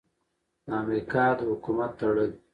[0.65, 2.31] د امریکا د حکومت تړل: